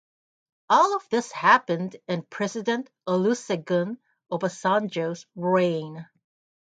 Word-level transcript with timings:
All 0.67 0.95
of 0.95 1.07
this 1.09 1.31
happened 1.31 1.95
in 2.07 2.23
president 2.23 2.89
Olusegun 3.07 3.99
Obasanjo's 4.31 5.27
reign. 5.35 6.07